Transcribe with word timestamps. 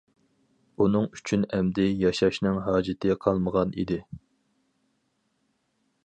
ئۇنىڭ 0.83 1.03
ئۈچۈن 1.17 1.43
ئەمدى 1.57 1.83
ياشاشنىڭ 1.89 2.57
ھاجىتى 2.67 3.17
قالمىغان 3.25 3.75
ئىدى. 3.83 4.01